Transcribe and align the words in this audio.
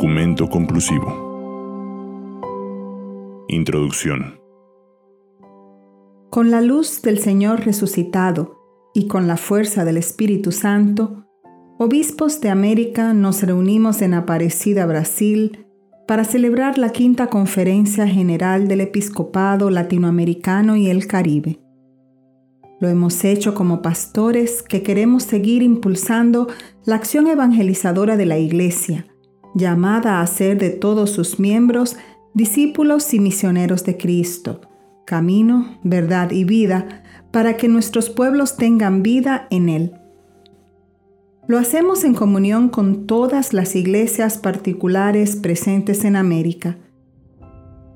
Documento 0.00 0.48
conclusivo. 0.48 1.04
Introducción. 3.48 4.40
Con 6.30 6.50
la 6.50 6.62
luz 6.62 7.02
del 7.02 7.18
Señor 7.18 7.66
resucitado 7.66 8.56
y 8.94 9.08
con 9.08 9.26
la 9.26 9.36
fuerza 9.36 9.84
del 9.84 9.98
Espíritu 9.98 10.52
Santo, 10.52 11.26
obispos 11.78 12.40
de 12.40 12.48
América 12.48 13.12
nos 13.12 13.42
reunimos 13.42 14.00
en 14.00 14.14
Aparecida, 14.14 14.86
Brasil, 14.86 15.66
para 16.08 16.24
celebrar 16.24 16.78
la 16.78 16.92
quinta 16.92 17.26
conferencia 17.26 18.08
general 18.08 18.68
del 18.68 18.80
episcopado 18.80 19.68
latinoamericano 19.68 20.76
y 20.76 20.88
el 20.88 21.06
Caribe. 21.06 21.60
Lo 22.80 22.88
hemos 22.88 23.22
hecho 23.22 23.52
como 23.52 23.82
pastores 23.82 24.62
que 24.62 24.82
queremos 24.82 25.24
seguir 25.24 25.62
impulsando 25.62 26.48
la 26.86 26.94
acción 26.94 27.26
evangelizadora 27.26 28.16
de 28.16 28.24
la 28.24 28.38
Iglesia, 28.38 29.04
llamada 29.54 30.20
a 30.20 30.26
ser 30.26 30.58
de 30.58 30.70
todos 30.70 31.10
sus 31.10 31.38
miembros 31.38 31.96
discípulos 32.34 33.12
y 33.14 33.20
misioneros 33.20 33.84
de 33.84 33.96
Cristo, 33.96 34.60
camino, 35.04 35.78
verdad 35.82 36.30
y 36.30 36.44
vida, 36.44 37.02
para 37.30 37.56
que 37.56 37.68
nuestros 37.68 38.10
pueblos 38.10 38.56
tengan 38.56 39.02
vida 39.02 39.46
en 39.50 39.68
Él. 39.68 39.92
Lo 41.46 41.58
hacemos 41.58 42.04
en 42.04 42.14
comunión 42.14 42.68
con 42.68 43.06
todas 43.06 43.52
las 43.52 43.74
iglesias 43.74 44.38
particulares 44.38 45.36
presentes 45.36 46.04
en 46.04 46.16
América. 46.16 46.78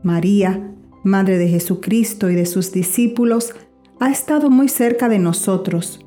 María, 0.02 0.72
Madre 1.04 1.38
de 1.38 1.48
Jesucristo 1.48 2.30
y 2.30 2.34
de 2.34 2.46
sus 2.46 2.72
discípulos, 2.72 3.54
ha 4.00 4.10
estado 4.10 4.50
muy 4.50 4.68
cerca 4.68 5.08
de 5.08 5.18
nosotros, 5.18 6.04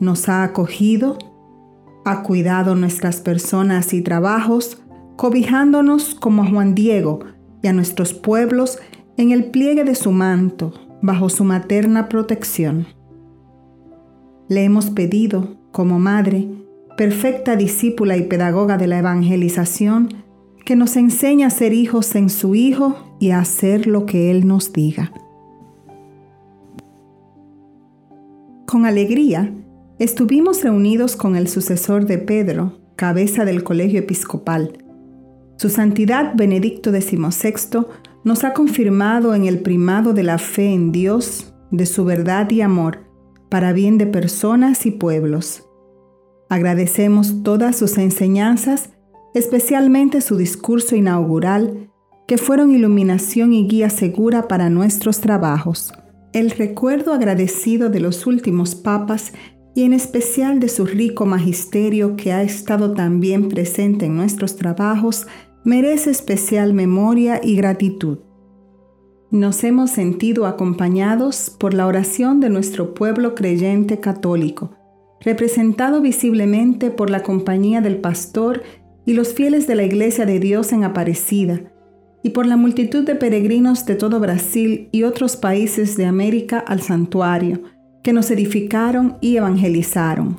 nos 0.00 0.28
ha 0.28 0.44
acogido, 0.44 1.18
ha 2.04 2.22
cuidado 2.22 2.76
nuestras 2.76 3.20
personas 3.20 3.92
y 3.92 4.02
trabajos, 4.02 4.82
cobijándonos 5.16 6.14
como 6.14 6.42
a 6.42 6.46
Juan 6.46 6.74
Diego 6.74 7.20
y 7.62 7.68
a 7.68 7.72
nuestros 7.72 8.14
pueblos 8.14 8.78
en 9.16 9.30
el 9.32 9.46
pliegue 9.46 9.84
de 9.84 9.94
su 9.94 10.12
manto, 10.12 10.74
bajo 11.02 11.28
su 11.28 11.44
materna 11.44 12.08
protección. 12.08 12.86
Le 14.48 14.64
hemos 14.64 14.90
pedido, 14.90 15.56
como 15.72 15.98
madre, 15.98 16.48
perfecta 16.96 17.56
discípula 17.56 18.16
y 18.16 18.22
pedagoga 18.22 18.76
de 18.76 18.86
la 18.86 18.98
evangelización, 18.98 20.24
que 20.64 20.76
nos 20.76 20.96
enseñe 20.96 21.44
a 21.44 21.50
ser 21.50 21.72
hijos 21.72 22.14
en 22.14 22.28
su 22.28 22.54
Hijo 22.54 22.96
y 23.20 23.30
a 23.30 23.38
hacer 23.38 23.86
lo 23.86 24.04
que 24.04 24.30
Él 24.30 24.46
nos 24.46 24.72
diga. 24.72 25.12
Con 28.66 28.84
alegría, 28.84 29.54
estuvimos 29.98 30.62
reunidos 30.64 31.14
con 31.14 31.36
el 31.36 31.46
sucesor 31.48 32.06
de 32.06 32.18
Pedro, 32.18 32.80
cabeza 32.96 33.44
del 33.44 33.62
colegio 33.62 34.00
episcopal. 34.00 34.85
Su 35.58 35.70
Santidad 35.70 36.34
Benedicto 36.34 36.90
XVI 36.90 37.86
nos 38.24 38.44
ha 38.44 38.52
confirmado 38.52 39.34
en 39.34 39.46
el 39.46 39.60
primado 39.60 40.12
de 40.12 40.22
la 40.22 40.36
fe 40.36 40.72
en 40.72 40.92
Dios, 40.92 41.54
de 41.70 41.86
su 41.86 42.04
verdad 42.04 42.50
y 42.50 42.60
amor, 42.60 43.06
para 43.48 43.72
bien 43.72 43.96
de 43.96 44.06
personas 44.06 44.84
y 44.84 44.90
pueblos. 44.90 45.64
Agradecemos 46.50 47.42
todas 47.42 47.76
sus 47.76 47.96
enseñanzas, 47.96 48.90
especialmente 49.32 50.20
su 50.20 50.36
discurso 50.36 50.94
inaugural, 50.94 51.90
que 52.26 52.36
fueron 52.36 52.70
iluminación 52.70 53.54
y 53.54 53.66
guía 53.66 53.88
segura 53.88 54.48
para 54.48 54.68
nuestros 54.68 55.20
trabajos. 55.20 55.94
El 56.34 56.50
recuerdo 56.50 57.14
agradecido 57.14 57.88
de 57.88 58.00
los 58.00 58.26
últimos 58.26 58.74
papas 58.74 59.32
y 59.74 59.84
en 59.84 59.92
especial 59.92 60.58
de 60.58 60.68
su 60.68 60.86
rico 60.86 61.26
magisterio 61.26 62.16
que 62.16 62.32
ha 62.32 62.42
estado 62.42 62.94
también 62.94 63.48
presente 63.48 64.06
en 64.06 64.16
nuestros 64.16 64.56
trabajos 64.56 65.26
merece 65.66 66.10
especial 66.10 66.72
memoria 66.74 67.40
y 67.42 67.56
gratitud. 67.56 68.20
Nos 69.32 69.64
hemos 69.64 69.90
sentido 69.90 70.46
acompañados 70.46 71.50
por 71.50 71.74
la 71.74 71.88
oración 71.88 72.38
de 72.38 72.50
nuestro 72.50 72.94
pueblo 72.94 73.34
creyente 73.34 73.98
católico, 73.98 74.76
representado 75.20 76.00
visiblemente 76.00 76.92
por 76.92 77.10
la 77.10 77.24
compañía 77.24 77.80
del 77.80 77.96
pastor 77.96 78.62
y 79.06 79.14
los 79.14 79.34
fieles 79.34 79.66
de 79.66 79.74
la 79.74 79.82
Iglesia 79.82 80.24
de 80.24 80.38
Dios 80.38 80.70
en 80.70 80.84
Aparecida, 80.84 81.72
y 82.22 82.30
por 82.30 82.46
la 82.46 82.56
multitud 82.56 83.04
de 83.04 83.16
peregrinos 83.16 83.86
de 83.86 83.96
todo 83.96 84.20
Brasil 84.20 84.88
y 84.92 85.02
otros 85.02 85.36
países 85.36 85.96
de 85.96 86.06
América 86.06 86.60
al 86.60 86.80
santuario, 86.80 87.62
que 88.04 88.12
nos 88.12 88.30
edificaron 88.30 89.16
y 89.20 89.36
evangelizaron. 89.36 90.36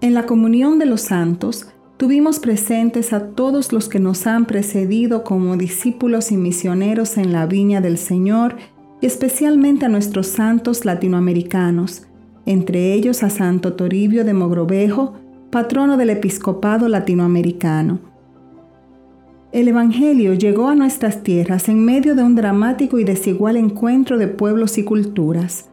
En 0.00 0.14
la 0.14 0.24
comunión 0.24 0.78
de 0.78 0.86
los 0.86 1.02
santos, 1.02 1.68
tuvimos 1.96 2.38
presentes 2.38 3.12
a 3.12 3.28
todos 3.28 3.72
los 3.72 3.88
que 3.88 4.00
nos 4.00 4.26
han 4.26 4.46
precedido 4.46 5.24
como 5.24 5.56
discípulos 5.56 6.32
y 6.32 6.36
misioneros 6.36 7.16
en 7.18 7.32
la 7.32 7.46
viña 7.46 7.80
del 7.80 7.98
Señor, 7.98 8.56
y 9.00 9.06
especialmente 9.06 9.86
a 9.86 9.88
nuestros 9.88 10.28
santos 10.28 10.84
latinoamericanos, 10.84 12.06
entre 12.46 12.94
ellos 12.94 13.22
a 13.22 13.30
Santo 13.30 13.74
Toribio 13.74 14.24
de 14.24 14.34
Mogrovejo, 14.34 15.14
patrono 15.50 15.96
del 15.96 16.10
episcopado 16.10 16.88
latinoamericano 16.88 18.12
el 19.52 19.68
Evangelio 19.68 20.32
llegó 20.32 20.68
a 20.68 20.74
nuestras 20.74 21.22
tierras 21.22 21.68
en 21.68 21.84
medio 21.84 22.14
de 22.14 22.22
un 22.22 22.34
dramático 22.34 22.98
y 22.98 23.04
desigual 23.04 23.58
encuentro 23.58 24.16
de 24.16 24.26
pueblos 24.26 24.78
y 24.78 24.84
culturas. 24.84 25.68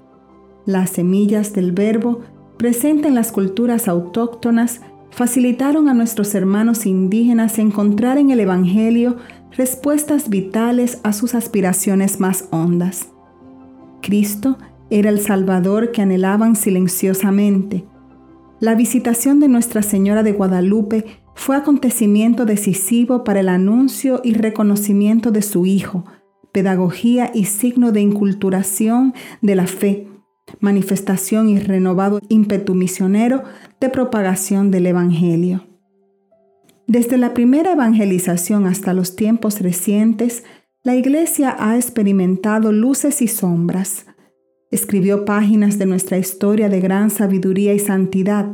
Las 0.66 0.90
semillas 0.90 1.53
del 1.53 1.72
Verbo, 1.72 2.19
presentes 2.58 3.08
en 3.08 3.16
las 3.16 3.31
culturas 3.31 3.88
autóctonas, 3.88 4.81
facilitaron 5.12 5.90
a 5.90 5.94
nuestros 5.94 6.34
hermanos 6.36 6.86
indígenas 6.86 7.59
encontrar 7.59 8.18
en 8.18 8.31
el 8.31 8.40
Evangelio 8.40 9.18
respuestas 9.52 10.30
vitales 10.30 11.00
a 11.03 11.14
sus 11.14 11.36
aspiraciones 11.36 12.20
más 12.20 12.46
hondas. 12.52 13.09
Cristo 14.02 14.58
era 14.90 15.09
el 15.09 15.20
Salvador 15.20 15.92
que 15.92 16.02
anhelaban 16.02 16.56
silenciosamente. 16.56 17.86
La 18.59 18.75
visitación 18.75 19.40
de 19.40 19.47
Nuestra 19.47 19.81
Señora 19.81 20.24
de 20.24 20.34
Guadalupe 20.34 21.06
fue 21.36 21.56
acontecimiento 21.56 22.46
decisivo 22.46 23.24
para 23.24 23.40
el 23.40 23.50
anuncio 23.50 24.22
y 24.24 24.34
reconocimiento 24.34 25.31
de 25.31 25.41
su 25.41 25.66
Hijo, 25.66 26.06
pedagogía 26.52 27.31
y 27.34 27.46
signo 27.46 27.91
de 27.91 28.02
inculturación 28.02 29.14
de 29.41 29.56
la 29.56 29.68
fe, 29.68 30.08
manifestación 30.59 31.49
y 31.49 31.59
renovado 31.59 32.19
ímpetu 32.29 32.75
misionero 32.75 33.43
de 33.79 33.89
propagación 33.89 34.71
del 34.71 34.87
Evangelio. 34.87 35.65
Desde 36.87 37.17
la 37.17 37.33
primera 37.33 37.73
evangelización 37.73 38.65
hasta 38.65 38.93
los 38.93 39.15
tiempos 39.15 39.61
recientes, 39.61 40.43
la 40.83 40.95
Iglesia 40.95 41.55
ha 41.59 41.75
experimentado 41.75 42.71
luces 42.71 43.21
y 43.21 43.27
sombras. 43.27 44.05
Escribió 44.71 45.25
páginas 45.25 45.77
de 45.77 45.85
nuestra 45.85 46.17
historia 46.17 46.69
de 46.69 46.79
gran 46.79 47.09
sabiduría 47.09 47.73
y 47.73 47.79
santidad, 47.79 48.53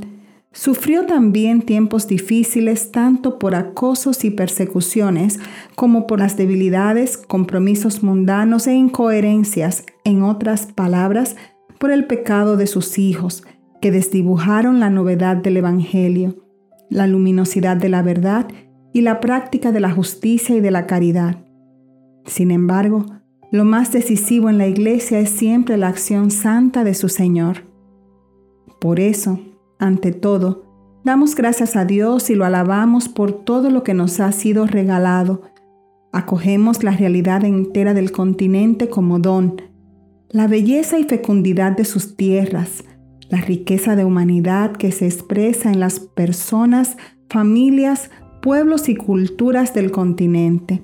Sufrió 0.55 1.05
también 1.05 1.63
tiempos 1.63 2.07
difíciles 2.07 2.93
tanto 2.93 3.39
por 3.39 3.55
acosos 3.55 4.23
y 4.23 4.31
persecuciones 4.31 5.37
como 5.75 6.07
por 6.07 6.19
las 6.19 6.37
debilidades, 6.37 7.17
compromisos 7.17 8.03
mundanos 8.03 8.65
e 8.65 8.73
incoherencias, 8.73 9.83
en 10.05 10.23
otras 10.23 10.67
palabras, 10.67 11.35
por 11.79 11.91
el 11.91 12.05
pecado 12.05 12.57
de 12.57 12.67
sus 12.67 12.97
hijos, 12.97 13.43
que 13.81 13.91
desdibujaron 13.91 14.79
la 14.79 14.89
novedad 14.89 15.37
del 15.37 15.57
Evangelio, 15.57 16.43
la 16.89 17.07
luminosidad 17.07 17.77
de 17.77 17.89
la 17.89 18.01
verdad 18.01 18.47
y 18.93 19.01
la 19.01 19.19
práctica 19.19 19.71
de 19.71 19.79
la 19.79 19.91
justicia 19.91 20.55
y 20.55 20.61
de 20.61 20.71
la 20.71 20.87
caridad. 20.87 21.45
Sin 22.25 22.51
embargo, 22.51 23.05
lo 23.51 23.63
más 23.63 23.91
decisivo 23.91 24.49
en 24.49 24.57
la 24.57 24.67
Iglesia 24.67 25.19
es 25.19 25.29
siempre 25.29 25.77
la 25.77 25.87
acción 25.87 26.31
santa 26.31 26.83
de 26.83 26.93
su 26.93 27.09
Señor. 27.09 27.63
Por 28.79 28.99
eso, 28.99 29.39
ante 29.79 30.11
todo, 30.11 30.63
damos 31.03 31.35
gracias 31.35 31.75
a 31.75 31.85
Dios 31.85 32.29
y 32.29 32.35
lo 32.35 32.45
alabamos 32.45 33.09
por 33.09 33.31
todo 33.31 33.69
lo 33.69 33.83
que 33.83 33.93
nos 33.93 34.19
ha 34.19 34.31
sido 34.31 34.65
regalado. 34.65 35.43
Acogemos 36.11 36.83
la 36.83 36.91
realidad 36.91 37.43
entera 37.43 37.93
del 37.93 38.11
continente 38.11 38.89
como 38.89 39.19
don, 39.19 39.61
la 40.35 40.47
belleza 40.47 40.99
y 40.99 41.05
fecundidad 41.05 41.77
de 41.77 41.85
sus 41.85 42.17
tierras, 42.17 42.83
la 43.29 43.39
riqueza 43.39 43.95
de 43.95 44.03
humanidad 44.03 44.73
que 44.73 44.91
se 44.91 45.05
expresa 45.05 45.71
en 45.71 45.79
las 45.79 46.01
personas, 46.01 46.97
familias, 47.29 48.11
pueblos 48.41 48.89
y 48.89 48.97
culturas 48.97 49.73
del 49.73 49.91
continente. 49.91 50.83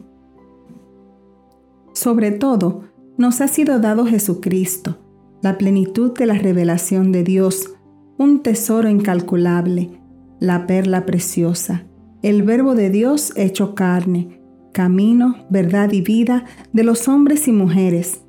Sobre 1.92 2.32
todo, 2.32 2.86
nos 3.18 3.42
ha 3.42 3.50
sido 3.50 3.80
dado 3.80 4.06
Jesucristo, 4.06 5.00
la 5.42 5.58
plenitud 5.58 6.14
de 6.18 6.28
la 6.28 6.36
revelación 6.36 7.12
de 7.12 7.26
Dios, 7.26 7.74
un 8.18 8.44
tesoro 8.44 8.90
incalculable, 8.90 10.00
la 10.40 10.66
perla 10.66 11.06
preciosa, 11.06 11.84
el 12.22 12.44
verbo 12.44 12.74
de 12.74 12.90
Dios 12.90 13.34
hecho 13.36 13.76
carne, 13.76 14.42
camino, 14.72 15.46
verdad 15.50 15.92
y 15.92 16.00
vida 16.00 16.46
de 16.72 16.86
los 16.86 17.10
hombres 17.10 17.50
y 17.50 17.52
mujeres, 17.52 18.22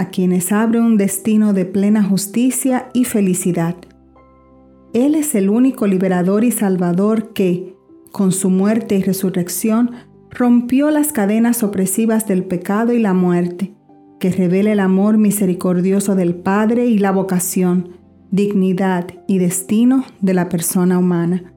a 0.00 0.08
quienes 0.08 0.50
abre 0.50 0.80
un 0.80 0.96
destino 0.96 1.52
de 1.52 1.66
plena 1.66 2.02
justicia 2.02 2.88
y 2.94 3.04
felicidad. 3.04 3.76
Él 4.94 5.14
es 5.14 5.34
el 5.34 5.50
único 5.50 5.86
liberador 5.86 6.42
y 6.42 6.52
salvador 6.52 7.34
que, 7.34 7.76
con 8.10 8.32
su 8.32 8.48
muerte 8.48 8.96
y 8.96 9.02
resurrección, 9.02 9.90
rompió 10.30 10.90
las 10.90 11.12
cadenas 11.12 11.62
opresivas 11.62 12.26
del 12.26 12.44
pecado 12.44 12.94
y 12.94 12.98
la 12.98 13.12
muerte, 13.12 13.74
que 14.18 14.32
revela 14.32 14.72
el 14.72 14.80
amor 14.80 15.18
misericordioso 15.18 16.14
del 16.14 16.34
Padre 16.34 16.86
y 16.86 16.96
la 16.96 17.12
vocación, 17.12 17.98
dignidad 18.30 19.06
y 19.28 19.36
destino 19.36 20.06
de 20.22 20.32
la 20.32 20.48
persona 20.48 20.98
humana. 20.98 21.52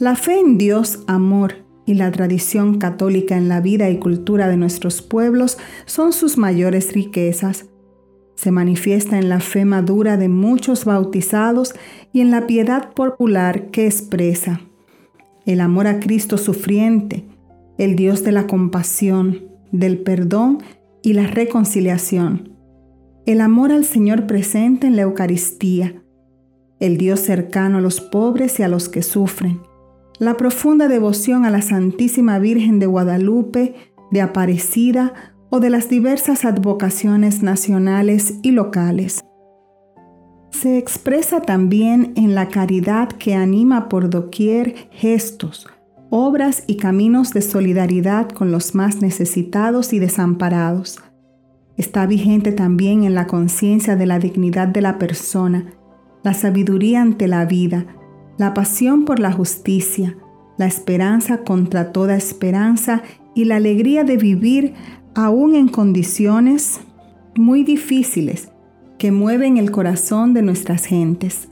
La 0.00 0.16
fe 0.16 0.40
en 0.40 0.58
Dios, 0.58 1.04
amor 1.06 1.59
y 1.86 1.94
la 1.94 2.10
tradición 2.10 2.78
católica 2.78 3.36
en 3.36 3.48
la 3.48 3.60
vida 3.60 3.90
y 3.90 3.98
cultura 3.98 4.48
de 4.48 4.56
nuestros 4.56 5.02
pueblos 5.02 5.58
son 5.86 6.12
sus 6.12 6.38
mayores 6.38 6.92
riquezas. 6.92 7.66
Se 8.34 8.50
manifiesta 8.50 9.18
en 9.18 9.28
la 9.28 9.40
fe 9.40 9.64
madura 9.64 10.16
de 10.16 10.28
muchos 10.28 10.84
bautizados 10.84 11.74
y 12.12 12.20
en 12.20 12.30
la 12.30 12.46
piedad 12.46 12.92
popular 12.92 13.70
que 13.70 13.86
expresa. 13.86 14.60
El 15.46 15.60
amor 15.60 15.86
a 15.86 16.00
Cristo 16.00 16.38
sufriente, 16.38 17.24
el 17.76 17.96
Dios 17.96 18.24
de 18.24 18.32
la 18.32 18.46
compasión, 18.46 19.50
del 19.72 19.98
perdón 19.98 20.58
y 21.02 21.14
la 21.14 21.26
reconciliación, 21.26 22.56
el 23.26 23.40
amor 23.40 23.72
al 23.72 23.84
Señor 23.84 24.26
presente 24.26 24.86
en 24.86 24.96
la 24.96 25.02
Eucaristía, 25.02 26.02
el 26.78 26.96
Dios 26.96 27.20
cercano 27.20 27.78
a 27.78 27.80
los 27.80 28.00
pobres 28.00 28.58
y 28.58 28.62
a 28.62 28.68
los 28.68 28.88
que 28.88 29.02
sufren, 29.02 29.60
la 30.20 30.36
profunda 30.36 30.86
devoción 30.86 31.46
a 31.46 31.50
la 31.50 31.62
Santísima 31.62 32.38
Virgen 32.38 32.78
de 32.78 32.84
Guadalupe, 32.84 33.74
de 34.10 34.20
Aparecida 34.20 35.14
o 35.48 35.60
de 35.60 35.70
las 35.70 35.88
diversas 35.88 36.44
advocaciones 36.44 37.42
nacionales 37.42 38.34
y 38.42 38.50
locales. 38.50 39.24
Se 40.50 40.76
expresa 40.76 41.40
también 41.40 42.12
en 42.16 42.34
la 42.34 42.48
caridad 42.48 43.08
que 43.08 43.34
anima 43.34 43.88
por 43.88 44.10
doquier 44.10 44.74
gestos, 44.90 45.66
obras 46.10 46.64
y 46.66 46.76
caminos 46.76 47.32
de 47.32 47.40
solidaridad 47.40 48.28
con 48.28 48.52
los 48.52 48.74
más 48.74 49.00
necesitados 49.00 49.94
y 49.94 50.00
desamparados. 50.00 51.00
Está 51.78 52.04
vigente 52.04 52.52
también 52.52 53.04
en 53.04 53.14
la 53.14 53.26
conciencia 53.26 53.96
de 53.96 54.04
la 54.04 54.18
dignidad 54.18 54.68
de 54.68 54.82
la 54.82 54.98
persona, 54.98 55.72
la 56.22 56.34
sabiduría 56.34 57.00
ante 57.00 57.26
la 57.26 57.46
vida, 57.46 57.86
la 58.40 58.54
pasión 58.54 59.04
por 59.04 59.20
la 59.20 59.32
justicia, 59.32 60.16
la 60.56 60.64
esperanza 60.64 61.44
contra 61.44 61.92
toda 61.92 62.16
esperanza 62.16 63.02
y 63.34 63.44
la 63.44 63.56
alegría 63.56 64.02
de 64.02 64.16
vivir 64.16 64.72
aún 65.14 65.54
en 65.54 65.68
condiciones 65.68 66.80
muy 67.36 67.64
difíciles 67.64 68.50
que 68.96 69.12
mueven 69.12 69.58
el 69.58 69.70
corazón 69.70 70.32
de 70.32 70.40
nuestras 70.40 70.86
gentes. 70.86 71.50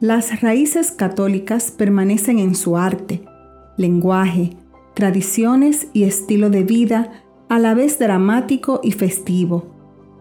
Las 0.00 0.40
raíces 0.40 0.90
católicas 0.90 1.70
permanecen 1.70 2.38
en 2.38 2.54
su 2.54 2.78
arte, 2.78 3.26
lenguaje, 3.76 4.56
tradiciones 4.94 5.88
y 5.92 6.04
estilo 6.04 6.48
de 6.48 6.62
vida 6.62 7.12
a 7.50 7.58
la 7.58 7.74
vez 7.74 7.98
dramático 7.98 8.80
y 8.82 8.92
festivo 8.92 9.66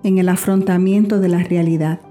en 0.03 0.17
el 0.17 0.27
afrontamiento 0.27 1.21
de 1.21 1.29
la 1.29 1.41
realidad. 1.41 2.01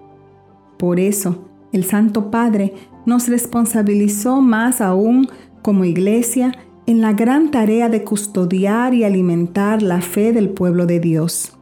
Por 0.78 0.98
eso, 0.98 1.50
el 1.72 1.84
Santo 1.84 2.30
Padre 2.30 2.72
nos 3.06 3.29
responsabilizó 3.29 4.41
más 4.43 4.81
aún 4.81 5.29
como 5.62 5.85
iglesia 5.85 6.53
en 6.87 7.00
la 7.00 7.12
gran 7.12 7.50
tarea 7.50 7.88
de 7.88 8.05
custodiar 8.05 8.94
y 8.94 9.05
alimentar 9.05 9.82
la 9.82 10.00
fe 10.00 10.32
del 10.32 10.50
pueblo 10.50 10.87
de 10.87 11.00
Dios. 11.00 11.56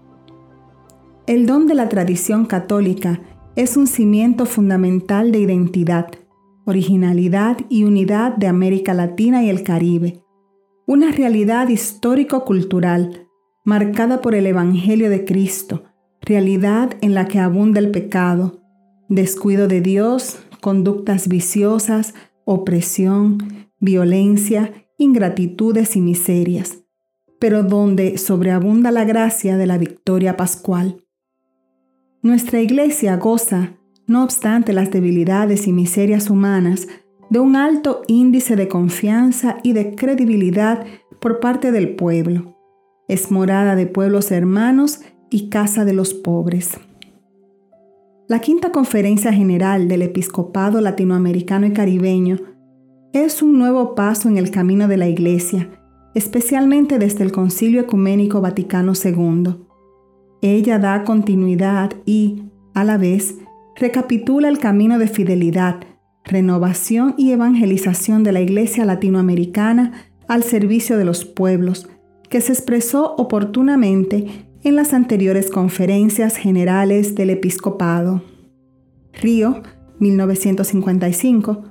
El 1.26 1.46
don 1.46 1.67
de 1.67 1.75
la 1.75 1.88
tradición 1.88 2.44
católica 2.44 3.20
es 3.56 3.76
un 3.76 3.87
cimiento 3.87 4.44
fundamental 4.44 5.32
de 5.32 5.38
identidad, 5.38 6.08
originalidad 6.67 7.58
y 7.69 7.85
unidad 7.85 8.37
de 8.37 8.46
América 8.46 8.93
Latina 8.93 9.43
y 9.43 9.49
el 9.49 9.62
Caribe, 9.62 10.23
una 10.87 11.12
realidad 11.12 11.69
histórico-cultural 11.69 13.29
marcada 13.64 14.20
por 14.20 14.35
el 14.35 14.46
Evangelio 14.46 15.08
de 15.08 15.25
Cristo, 15.25 15.85
realidad 16.20 16.94
en 17.00 17.14
la 17.14 17.26
que 17.26 17.38
abunda 17.38 17.81
el 17.81 17.91
pecado, 17.91 18.61
descuido 19.08 19.69
de 19.69 19.81
Dios, 19.81 20.38
conductas 20.64 21.28
viciosas, 21.28 22.14
opresión, 22.46 23.69
violencia, 23.81 24.72
ingratitudes 24.96 25.94
y 25.94 26.00
miserias, 26.00 26.78
pero 27.38 27.62
donde 27.62 28.16
sobreabunda 28.16 28.90
la 28.90 29.05
gracia 29.05 29.58
de 29.58 29.66
la 29.66 29.76
victoria 29.76 30.38
pascual. 30.38 31.05
Nuestra 32.22 32.62
iglesia 32.62 33.19
goza 33.19 33.75
no 34.06 34.25
obstante 34.25 34.72
las 34.72 34.90
debilidades 34.90 35.66
y 35.66 35.75
miserias 35.75 36.31
humanas, 36.31 36.88
de 37.28 37.40
un 37.40 37.56
alto 37.56 38.00
índice 38.06 38.56
de 38.56 38.67
confianza 38.67 39.58
y 39.62 39.75
de 39.75 39.94
credibilidad 39.94 40.87
por 41.20 41.40
parte 41.40 41.72
del 41.72 41.94
pueblo. 41.94 42.56
Es 43.06 43.31
morada 43.31 43.76
de 43.76 43.87
pueblos 43.87 44.31
hermanos 44.31 45.00
y 45.28 45.50
casa 45.50 45.84
de 45.84 45.93
los 45.93 46.14
pobres. 46.14 46.78
La 48.26 48.38
quinta 48.38 48.72
conferencia 48.72 49.34
general 49.34 49.86
del 49.86 50.00
episcopado 50.00 50.80
latinoamericano 50.80 51.66
y 51.66 51.74
caribeño 51.74 52.38
es 53.12 53.42
un 53.42 53.58
nuevo 53.58 53.94
paso 53.94 54.30
en 54.30 54.38
el 54.38 54.50
camino 54.50 54.88
de 54.88 54.96
la 54.96 55.06
Iglesia, 55.06 55.68
especialmente 56.14 56.98
desde 56.98 57.22
el 57.22 57.32
Concilio 57.32 57.82
Ecuménico 57.82 58.40
Vaticano 58.40 58.94
II. 58.94 59.56
Ella 60.40 60.78
da 60.78 61.04
continuidad 61.04 61.92
y, 62.06 62.44
a 62.72 62.82
la 62.82 62.96
vez, 62.96 63.34
recapitula 63.76 64.48
el 64.48 64.58
camino 64.58 64.98
de 64.98 65.08
fidelidad, 65.08 65.80
renovación 66.24 67.14
y 67.18 67.32
evangelización 67.32 68.24
de 68.24 68.32
la 68.32 68.40
Iglesia 68.40 68.86
latinoamericana 68.86 69.92
al 70.28 70.44
servicio 70.44 70.96
de 70.96 71.04
los 71.04 71.26
pueblos, 71.26 71.90
que 72.30 72.40
se 72.40 72.54
expresó 72.54 73.16
oportunamente 73.16 74.46
en 74.64 74.75
las 74.76 74.93
anteriores 74.94 75.50
conferencias 75.50 76.37
generales 76.37 77.14
del 77.14 77.31
episcopado. 77.31 78.22
Río, 79.12 79.62
1955, 80.00 81.62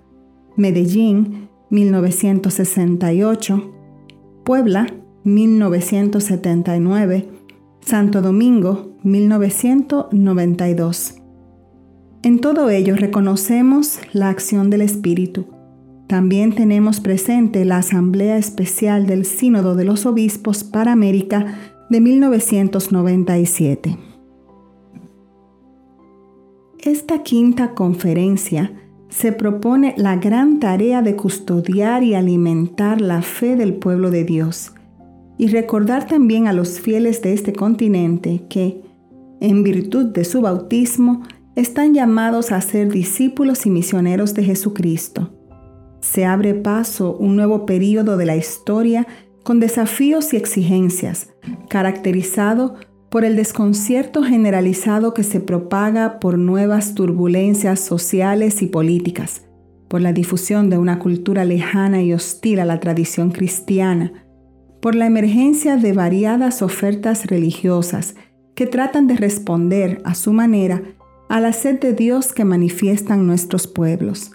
Medellín, 0.56 1.50
1968, 1.72 3.74
Puebla, 4.46 4.88
1979, 5.24 7.28
Santo 7.82 8.22
Domingo, 8.22 8.96
1992. 9.04 11.16
En 12.22 12.40
todo 12.40 12.70
ello 12.70 12.96
reconocemos 12.96 13.98
la 14.14 14.30
acción 14.30 14.70
del 14.70 14.82
Espíritu. 14.82 15.48
También 16.08 16.54
tenemos 16.54 17.00
presente 17.00 17.66
la 17.66 17.78
Asamblea 17.78 18.38
Especial 18.38 19.08
del 19.08 19.26
Sínodo 19.26 19.74
de 19.76 19.84
los 19.84 20.06
Obispos 20.06 20.64
para 20.64 20.92
América 20.92 21.73
de 21.90 22.02
1997. 22.02 23.98
Esta 26.80 27.24
quinta 27.24 27.74
conferencia 27.74 28.74
se 29.10 29.32
propone 29.32 29.94
la 29.96 30.16
gran 30.16 30.60
tarea 30.60 31.02
de 31.02 31.16
custodiar 31.16 32.04
y 32.04 32.16
alimentar 32.16 33.00
la 33.00 33.22
fe 33.22 33.56
del 33.56 33.76
pueblo 33.76 34.10
de 34.12 34.24
Dios 34.24 34.74
y 35.38 35.48
recordar 35.48 36.08
también 36.08 36.48
a 36.48 36.54
los 36.54 36.80
fieles 36.80 37.22
de 37.22 37.34
este 37.34 37.54
continente 37.54 38.44
que, 38.50 38.82
en 39.40 39.64
virtud 39.64 40.06
de 40.06 40.26
su 40.26 40.42
bautismo, 40.42 41.24
están 41.56 41.94
llamados 41.94 42.52
a 42.52 42.62
ser 42.62 42.92
discípulos 42.92 43.66
y 43.66 43.70
misioneros 43.70 44.34
de 44.34 44.44
Jesucristo. 44.44 45.32
Se 46.02 46.26
abre 46.26 46.54
paso 46.54 47.16
un 47.16 47.36
nuevo 47.36 47.66
período 47.66 48.18
de 48.18 48.26
la 48.26 48.36
historia 48.36 49.08
con 49.44 49.60
desafíos 49.60 50.34
y 50.34 50.38
exigencias, 50.38 51.33
caracterizado 51.70 52.76
por 53.10 53.26
el 53.26 53.36
desconcierto 53.36 54.24
generalizado 54.24 55.14
que 55.14 55.24
se 55.24 55.40
propaga 55.40 56.20
por 56.20 56.38
nuevas 56.38 56.96
turbulencias 56.96 57.80
sociales 57.80 58.62
y 58.62 58.68
políticas, 58.68 59.46
por 59.88 60.02
la 60.02 60.14
difusión 60.14 60.70
de 60.72 60.80
una 60.80 60.98
cultura 60.98 61.46
lejana 61.46 62.02
y 62.02 62.14
hostil 62.14 62.60
a 62.60 62.66
la 62.66 62.80
tradición 62.80 63.30
cristiana, 63.30 64.26
por 64.82 64.96
la 64.96 65.06
emergencia 65.06 65.78
de 65.78 65.94
variadas 65.94 66.62
ofertas 66.62 67.28
religiosas 67.28 68.16
que 68.56 68.66
tratan 68.66 69.08
de 69.08 69.16
responder 69.16 70.02
a 70.04 70.16
su 70.16 70.34
manera 70.34 70.82
a 71.30 71.40
la 71.40 71.54
sed 71.54 71.80
de 71.80 71.94
Dios 71.94 72.34
que 72.34 72.46
manifiestan 72.46 73.26
nuestros 73.26 73.68
pueblos. 73.68 74.32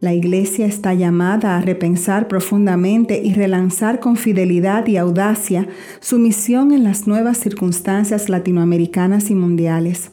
La 0.00 0.14
Iglesia 0.14 0.66
está 0.66 0.94
llamada 0.94 1.56
a 1.56 1.60
repensar 1.60 2.28
profundamente 2.28 3.20
y 3.20 3.34
relanzar 3.34 3.98
con 3.98 4.14
fidelidad 4.14 4.86
y 4.86 4.96
audacia 4.96 5.66
su 5.98 6.20
misión 6.20 6.70
en 6.70 6.84
las 6.84 7.08
nuevas 7.08 7.38
circunstancias 7.38 8.28
latinoamericanas 8.28 9.28
y 9.30 9.34
mundiales. 9.34 10.12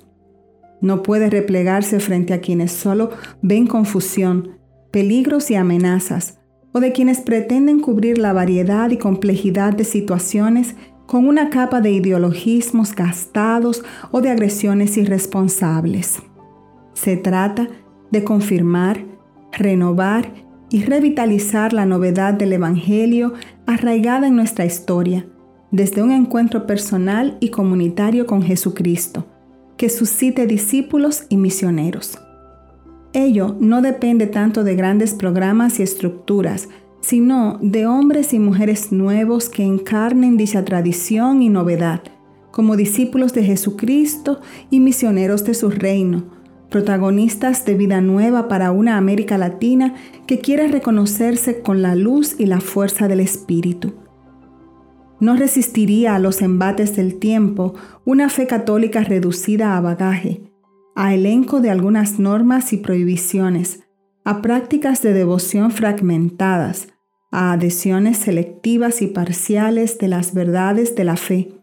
No 0.81 1.03
puede 1.03 1.29
replegarse 1.29 1.99
frente 1.99 2.33
a 2.33 2.41
quienes 2.41 2.71
solo 2.71 3.11
ven 3.43 3.67
confusión, 3.67 4.57
peligros 4.91 5.51
y 5.51 5.55
amenazas, 5.55 6.39
o 6.71 6.79
de 6.79 6.91
quienes 6.91 7.21
pretenden 7.21 7.79
cubrir 7.79 8.17
la 8.17 8.33
variedad 8.33 8.89
y 8.89 8.97
complejidad 8.97 9.73
de 9.73 9.83
situaciones 9.83 10.75
con 11.05 11.27
una 11.27 11.51
capa 11.51 11.79
de 11.79 11.91
ideologismos 11.91 12.95
gastados 12.95 13.83
o 14.11 14.21
de 14.21 14.31
agresiones 14.31 14.97
irresponsables. 14.97 16.23
Se 16.93 17.17
trata 17.17 17.67
de 18.11 18.23
confirmar, 18.23 19.14
renovar 19.55 20.31
y 20.69 20.83
revitalizar 20.83 21.73
la 21.73 21.85
novedad 21.85 22.33
del 22.33 22.53
Evangelio 22.53 23.33
arraigada 23.65 24.27
en 24.27 24.35
nuestra 24.35 24.65
historia, 24.65 25.25
desde 25.71 26.03
un 26.03 26.11
encuentro 26.11 26.67
personal 26.67 27.37
y 27.39 27.49
comunitario 27.49 28.25
con 28.25 28.43
Jesucristo, 28.43 29.25
que 29.77 29.89
suscite 29.89 30.47
discípulos 30.47 31.25
y 31.29 31.37
misioneros. 31.37 32.19
Ello 33.13 33.55
no 33.59 33.81
depende 33.81 34.27
tanto 34.27 34.63
de 34.63 34.75
grandes 34.75 35.13
programas 35.13 35.79
y 35.79 35.83
estructuras, 35.83 36.67
sino 37.01 37.59
de 37.61 37.85
hombres 37.85 38.33
y 38.33 38.39
mujeres 38.39 38.91
nuevos 38.91 39.47
que 39.47 39.63
encarnen 39.63 40.37
dicha 40.37 40.65
tradición 40.65 41.41
y 41.41 41.49
novedad, 41.49 42.01
como 42.51 42.75
discípulos 42.75 43.33
de 43.33 43.43
Jesucristo 43.43 44.41
y 44.69 44.79
misioneros 44.79 45.45
de 45.45 45.53
su 45.53 45.69
reino, 45.69 46.34
protagonistas 46.75 47.63
de 47.63 47.73
vida 47.73 48.01
nueva 48.01 48.49
para 48.49 48.73
una 48.73 48.97
América 48.97 49.37
Latina 49.37 49.95
que 50.27 50.39
quiere 50.39 50.67
reconocerse 50.67 51.61
con 51.61 51.81
la 51.81 51.95
luz 51.95 52.35
y 52.37 52.47
la 52.47 52.59
fuerza 52.59 53.07
del 53.07 53.21
Espíritu. 53.21 53.93
No 55.21 55.37
resistiría 55.37 56.15
a 56.15 56.19
los 56.19 56.41
embates 56.41 56.97
del 56.97 57.17
tiempo 57.17 57.75
una 58.03 58.27
fe 58.27 58.45
católica 58.45 59.05
reducida 59.05 59.77
a 59.77 59.79
bagaje, 59.79 60.51
a 60.97 61.13
elenco 61.13 61.61
de 61.61 61.69
algunas 61.69 62.19
normas 62.19 62.73
y 62.73 62.77
prohibiciones, 62.77 63.87
a 64.25 64.41
prácticas 64.41 65.01
de 65.01 65.13
devoción 65.13 65.71
fragmentadas, 65.71 66.89
a 67.31 67.53
adhesiones 67.53 68.17
selectivas 68.17 69.01
y 69.01 69.07
parciales 69.07 69.97
de 69.97 70.09
las 70.09 70.33
verdades 70.33 70.93
de 70.93 71.05
la 71.05 71.15
fe, 71.15 71.53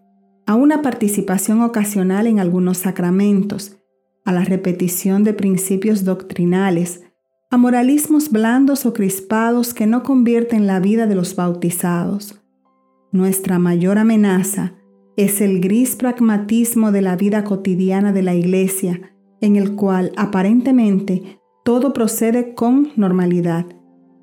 a 0.46 0.54
una 0.54 0.80
participación 0.80 1.60
ocasional 1.60 2.26
en 2.26 2.40
algunos 2.40 2.78
sacramentos, 2.78 3.76
a 4.24 4.32
la 4.32 4.44
repetición 4.44 5.24
de 5.24 5.34
principios 5.34 6.04
doctrinales, 6.04 7.02
a 7.50 7.56
moralismos 7.56 8.30
blandos 8.30 8.86
o 8.86 8.92
crispados 8.92 9.74
que 9.74 9.86
no 9.86 10.02
convierten 10.02 10.66
la 10.66 10.80
vida 10.80 11.06
de 11.06 11.14
los 11.14 11.36
bautizados. 11.36 12.40
Nuestra 13.10 13.58
mayor 13.58 13.98
amenaza 13.98 14.74
es 15.16 15.40
el 15.40 15.60
gris 15.60 15.96
pragmatismo 15.96 16.92
de 16.92 17.02
la 17.02 17.16
vida 17.16 17.44
cotidiana 17.44 18.12
de 18.12 18.22
la 18.22 18.34
Iglesia, 18.34 19.12
en 19.40 19.56
el 19.56 19.74
cual 19.74 20.12
aparentemente 20.16 21.38
todo 21.64 21.92
procede 21.92 22.54
con 22.54 22.90
normalidad, 22.96 23.66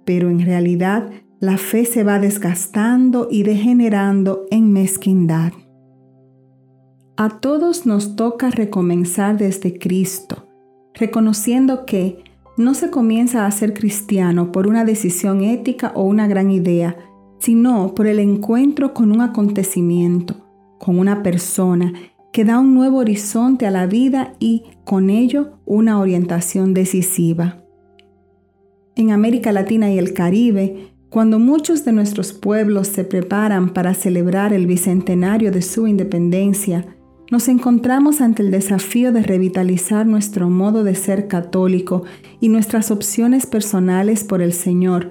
pero 0.05 0.29
en 0.29 0.39
realidad 0.39 1.11
la 1.39 1.57
fe 1.57 1.85
se 1.85 2.03
va 2.03 2.19
desgastando 2.19 3.27
y 3.29 3.43
degenerando 3.43 4.45
en 4.49 4.73
mezquindad. 4.73 5.53
A 7.21 7.41
todos 7.41 7.85
nos 7.85 8.15
toca 8.15 8.49
recomenzar 8.49 9.37
desde 9.37 9.77
Cristo, 9.77 10.47
reconociendo 10.93 11.85
que 11.85 12.23
no 12.55 12.73
se 12.73 12.91
comienza 12.91 13.45
a 13.45 13.51
ser 13.51 13.73
cristiano 13.73 14.53
por 14.53 14.67
una 14.67 14.85
decisión 14.85 15.43
ética 15.43 15.91
o 15.95 16.03
una 16.03 16.29
gran 16.29 16.49
idea, 16.49 16.95
sino 17.39 17.93
por 17.93 18.07
el 18.07 18.19
encuentro 18.19 18.93
con 18.93 19.11
un 19.11 19.19
acontecimiento, 19.19 20.37
con 20.77 20.97
una 20.97 21.21
persona 21.21 21.91
que 22.31 22.45
da 22.45 22.57
un 22.57 22.73
nuevo 22.73 22.99
horizonte 22.99 23.67
a 23.67 23.71
la 23.71 23.85
vida 23.85 24.35
y 24.39 24.63
con 24.85 25.09
ello 25.09 25.59
una 25.65 25.99
orientación 25.99 26.73
decisiva. 26.73 27.65
En 28.95 29.11
América 29.11 29.51
Latina 29.51 29.91
y 29.91 29.97
el 29.97 30.13
Caribe, 30.13 30.93
cuando 31.09 31.37
muchos 31.37 31.83
de 31.83 31.91
nuestros 31.91 32.31
pueblos 32.31 32.87
se 32.87 33.03
preparan 33.03 33.73
para 33.73 33.93
celebrar 33.93 34.53
el 34.53 34.67
bicentenario 34.67 35.51
de 35.51 35.61
su 35.61 35.85
independencia, 35.85 36.95
nos 37.31 37.47
encontramos 37.47 38.21
ante 38.21 38.41
el 38.41 38.51
desafío 38.51 39.11
de 39.11 39.21
revitalizar 39.21 40.07
nuestro 40.07 40.49
modo 40.49 40.83
de 40.83 40.95
ser 40.95 41.27
católico 41.27 42.03
y 42.39 42.49
nuestras 42.49 42.91
opciones 42.91 43.45
personales 43.45 44.23
por 44.23 44.41
el 44.41 44.53
Señor, 44.53 45.09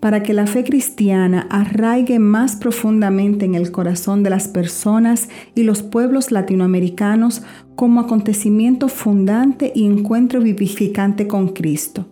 para 0.00 0.22
que 0.22 0.34
la 0.34 0.46
fe 0.46 0.62
cristiana 0.62 1.48
arraigue 1.50 2.18
más 2.18 2.54
profundamente 2.56 3.44
en 3.44 3.54
el 3.54 3.72
corazón 3.72 4.22
de 4.22 4.30
las 4.30 4.46
personas 4.46 5.28
y 5.54 5.64
los 5.64 5.82
pueblos 5.82 6.30
latinoamericanos 6.30 7.42
como 7.74 8.00
acontecimiento 8.00 8.88
fundante 8.88 9.72
y 9.74 9.86
encuentro 9.86 10.40
vivificante 10.40 11.26
con 11.26 11.48
Cristo. 11.48 12.06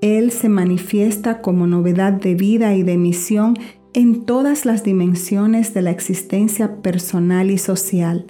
Él 0.00 0.30
se 0.32 0.48
manifiesta 0.48 1.40
como 1.40 1.66
novedad 1.66 2.12
de 2.12 2.34
vida 2.34 2.74
y 2.74 2.82
de 2.82 2.96
misión 2.96 3.56
en 3.94 4.24
todas 4.26 4.66
las 4.66 4.82
dimensiones 4.82 5.72
de 5.72 5.82
la 5.82 5.90
existencia 5.90 6.82
personal 6.82 7.50
y 7.50 7.58
social. 7.58 8.26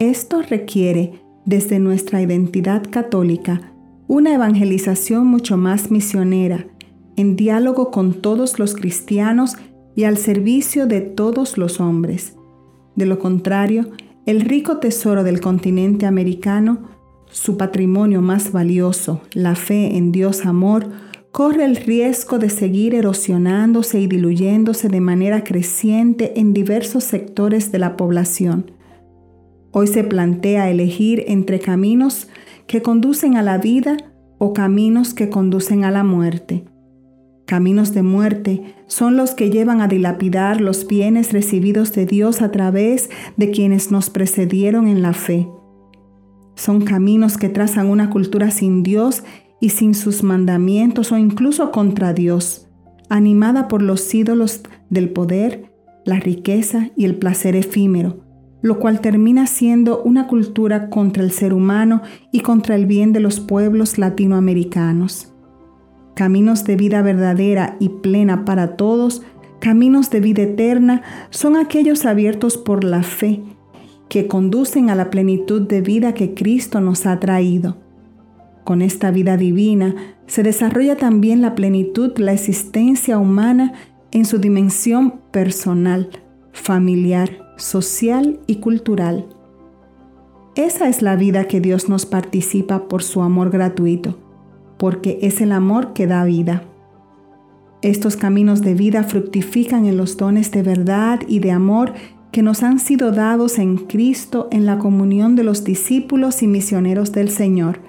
Esto 0.00 0.40
requiere, 0.40 1.12
desde 1.44 1.78
nuestra 1.78 2.22
identidad 2.22 2.82
católica, 2.90 3.72
una 4.08 4.34
evangelización 4.34 5.26
mucho 5.26 5.58
más 5.58 5.90
misionera, 5.90 6.66
en 7.16 7.36
diálogo 7.36 7.90
con 7.90 8.14
todos 8.14 8.58
los 8.58 8.74
cristianos 8.74 9.56
y 9.94 10.04
al 10.04 10.16
servicio 10.16 10.86
de 10.86 11.02
todos 11.02 11.58
los 11.58 11.80
hombres. 11.80 12.34
De 12.96 13.04
lo 13.04 13.18
contrario, 13.18 13.90
el 14.24 14.40
rico 14.40 14.78
tesoro 14.78 15.22
del 15.22 15.42
continente 15.42 16.06
americano 16.06 16.88
su 17.30 17.58
patrimonio 17.58 18.22
más 18.22 18.52
valioso, 18.52 19.20
la 19.34 19.54
fe 19.54 19.96
en 19.98 20.12
Dios 20.12 20.46
amor, 20.46 20.88
corre 21.30 21.64
el 21.66 21.76
riesgo 21.76 22.38
de 22.38 22.48
seguir 22.48 22.94
erosionándose 22.94 24.00
y 24.00 24.06
diluyéndose 24.06 24.88
de 24.88 25.00
manera 25.00 25.44
creciente 25.44 26.40
en 26.40 26.52
diversos 26.54 27.04
sectores 27.04 27.70
de 27.70 27.78
la 27.78 27.96
población. 27.96 28.79
Hoy 29.72 29.86
se 29.86 30.02
plantea 30.02 30.68
elegir 30.68 31.24
entre 31.28 31.60
caminos 31.60 32.28
que 32.66 32.82
conducen 32.82 33.36
a 33.36 33.42
la 33.42 33.58
vida 33.58 33.96
o 34.38 34.52
caminos 34.52 35.14
que 35.14 35.28
conducen 35.28 35.84
a 35.84 35.90
la 35.90 36.02
muerte. 36.02 36.64
Caminos 37.46 37.94
de 37.94 38.02
muerte 38.02 38.74
son 38.86 39.16
los 39.16 39.32
que 39.32 39.50
llevan 39.50 39.80
a 39.80 39.88
dilapidar 39.88 40.60
los 40.60 40.86
bienes 40.86 41.32
recibidos 41.32 41.92
de 41.92 42.06
Dios 42.06 42.42
a 42.42 42.50
través 42.50 43.10
de 43.36 43.50
quienes 43.50 43.90
nos 43.90 44.10
precedieron 44.10 44.88
en 44.88 45.02
la 45.02 45.12
fe. 45.12 45.48
Son 46.56 46.82
caminos 46.82 47.38
que 47.38 47.48
trazan 47.48 47.88
una 47.88 48.10
cultura 48.10 48.50
sin 48.50 48.82
Dios 48.82 49.24
y 49.60 49.70
sin 49.70 49.94
sus 49.94 50.22
mandamientos 50.22 51.12
o 51.12 51.18
incluso 51.18 51.70
contra 51.70 52.12
Dios, 52.12 52.68
animada 53.08 53.68
por 53.68 53.82
los 53.82 54.12
ídolos 54.14 54.62
del 54.88 55.10
poder, 55.10 55.72
la 56.04 56.18
riqueza 56.18 56.90
y 56.96 57.04
el 57.04 57.16
placer 57.16 57.56
efímero, 57.56 58.29
lo 58.62 58.78
cual 58.78 59.00
termina 59.00 59.46
siendo 59.46 60.02
una 60.02 60.26
cultura 60.26 60.90
contra 60.90 61.22
el 61.22 61.30
ser 61.30 61.54
humano 61.54 62.02
y 62.30 62.40
contra 62.40 62.74
el 62.74 62.86
bien 62.86 63.12
de 63.12 63.20
los 63.20 63.40
pueblos 63.40 63.98
latinoamericanos. 63.98 65.32
Caminos 66.14 66.64
de 66.64 66.76
vida 66.76 67.02
verdadera 67.02 67.76
y 67.80 67.88
plena 67.88 68.44
para 68.44 68.76
todos, 68.76 69.22
caminos 69.60 70.10
de 70.10 70.20
vida 70.20 70.42
eterna, 70.42 71.02
son 71.30 71.56
aquellos 71.56 72.04
abiertos 72.04 72.58
por 72.58 72.84
la 72.84 73.02
fe 73.02 73.42
que 74.08 74.26
conducen 74.26 74.90
a 74.90 74.94
la 74.94 75.08
plenitud 75.08 75.62
de 75.62 75.80
vida 75.80 76.14
que 76.14 76.34
Cristo 76.34 76.80
nos 76.80 77.06
ha 77.06 77.20
traído. 77.20 77.78
Con 78.64 78.82
esta 78.82 79.10
vida 79.10 79.36
divina 79.36 79.94
se 80.26 80.42
desarrolla 80.42 80.96
también 80.96 81.40
la 81.40 81.54
plenitud, 81.54 82.18
la 82.18 82.32
existencia 82.32 83.18
humana 83.18 83.72
en 84.10 84.24
su 84.24 84.38
dimensión 84.38 85.20
personal, 85.30 86.10
familiar, 86.52 87.49
social 87.60 88.40
y 88.46 88.56
cultural. 88.56 89.28
Esa 90.56 90.88
es 90.88 91.00
la 91.00 91.16
vida 91.16 91.44
que 91.44 91.60
Dios 91.60 91.88
nos 91.88 92.06
participa 92.06 92.88
por 92.88 93.02
su 93.02 93.22
amor 93.22 93.50
gratuito, 93.50 94.18
porque 94.78 95.18
es 95.22 95.40
el 95.40 95.52
amor 95.52 95.92
que 95.92 96.06
da 96.06 96.24
vida. 96.24 96.64
Estos 97.82 98.16
caminos 98.16 98.60
de 98.60 98.74
vida 98.74 99.04
fructifican 99.04 99.86
en 99.86 99.96
los 99.96 100.16
dones 100.16 100.50
de 100.50 100.62
verdad 100.62 101.20
y 101.26 101.38
de 101.38 101.52
amor 101.52 101.94
que 102.32 102.42
nos 102.42 102.62
han 102.62 102.78
sido 102.78 103.10
dados 103.12 103.58
en 103.58 103.76
Cristo 103.76 104.48
en 104.50 104.66
la 104.66 104.78
comunión 104.78 105.34
de 105.34 105.44
los 105.44 105.64
discípulos 105.64 106.42
y 106.42 106.46
misioneros 106.46 107.12
del 107.12 107.30
Señor, 107.30 107.80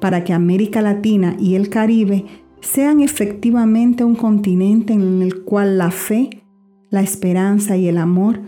para 0.00 0.24
que 0.24 0.32
América 0.32 0.82
Latina 0.82 1.36
y 1.38 1.54
el 1.54 1.70
Caribe 1.70 2.26
sean 2.60 3.00
efectivamente 3.00 4.04
un 4.04 4.14
continente 4.14 4.92
en 4.92 5.22
el 5.22 5.42
cual 5.44 5.78
la 5.78 5.90
fe, 5.90 6.44
la 6.90 7.00
esperanza 7.00 7.76
y 7.76 7.88
el 7.88 7.98
amor 7.98 8.40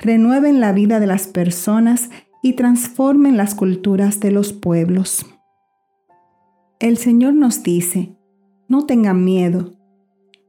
renueven 0.00 0.60
la 0.60 0.72
vida 0.72 0.98
de 0.98 1.06
las 1.06 1.28
personas 1.28 2.10
y 2.42 2.54
transformen 2.54 3.36
las 3.36 3.54
culturas 3.54 4.18
de 4.18 4.32
los 4.32 4.52
pueblos. 4.52 5.24
El 6.80 6.96
Señor 6.96 7.34
nos 7.34 7.62
dice, 7.62 8.16
no 8.68 8.86
tengan 8.86 9.24
miedo. 9.24 9.72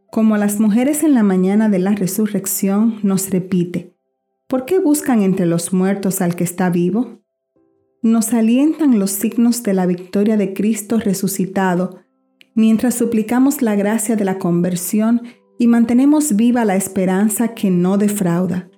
Como 0.10 0.38
las 0.38 0.60
mujeres 0.60 1.04
en 1.04 1.14
la 1.14 1.24
mañana 1.24 1.70
de 1.70 1.80
la 1.80 1.92
resurrección 1.92 3.00
nos 3.04 3.30
repite, 3.30 3.92
¿Por 4.52 4.66
qué 4.66 4.80
buscan 4.80 5.22
entre 5.22 5.46
los 5.46 5.72
muertos 5.72 6.20
al 6.20 6.36
que 6.36 6.44
está 6.44 6.70
vivo? 6.70 7.22
Nos 8.02 8.34
alientan 8.34 9.00
los 9.00 9.12
signos 9.12 9.64
de 9.64 9.74
la 9.74 9.86
victoria 9.86 10.36
de 10.36 10.52
Cristo 10.52 11.00
resucitado, 11.00 12.02
mientras 12.54 12.96
suplicamos 12.96 13.62
la 13.62 13.76
gracia 13.76 14.18
de 14.18 14.26
la 14.26 14.40
conversión 14.40 15.22
y 15.58 15.68
mantenemos 15.68 16.36
viva 16.36 16.66
la 16.66 16.76
esperanza 16.76 17.54
que 17.54 17.70
no 17.70 17.98
defrauda. 17.98 18.71